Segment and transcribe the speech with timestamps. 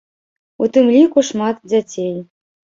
[0.63, 2.13] У тым ліку шмат дзяцей.